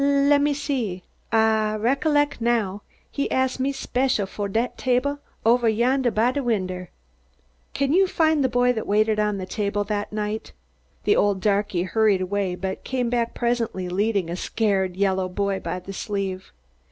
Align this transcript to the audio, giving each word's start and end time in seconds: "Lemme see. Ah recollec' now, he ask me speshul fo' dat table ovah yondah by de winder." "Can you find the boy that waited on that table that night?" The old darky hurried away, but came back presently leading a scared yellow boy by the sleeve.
"Lemme 0.03 0.55
see. 0.55 1.03
Ah 1.31 1.77
recollec' 1.79 2.41
now, 2.41 2.81
he 3.11 3.29
ask 3.29 3.59
me 3.59 3.71
speshul 3.71 4.27
fo' 4.27 4.47
dat 4.47 4.75
table 4.75 5.19
ovah 5.45 5.69
yondah 5.69 6.09
by 6.11 6.31
de 6.31 6.41
winder." 6.41 6.89
"Can 7.75 7.93
you 7.93 8.07
find 8.07 8.43
the 8.43 8.49
boy 8.49 8.73
that 8.73 8.87
waited 8.87 9.19
on 9.19 9.37
that 9.37 9.51
table 9.51 9.83
that 9.83 10.11
night?" 10.11 10.53
The 11.03 11.15
old 11.15 11.39
darky 11.39 11.83
hurried 11.83 12.19
away, 12.21 12.55
but 12.55 12.83
came 12.83 13.11
back 13.11 13.35
presently 13.35 13.89
leading 13.89 14.27
a 14.27 14.35
scared 14.35 14.95
yellow 14.95 15.29
boy 15.29 15.59
by 15.59 15.79
the 15.79 15.93
sleeve. 15.93 16.51